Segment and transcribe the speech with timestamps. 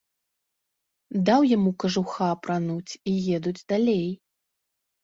[1.27, 4.07] Даў яму кажуха апрануць, і едуць далей.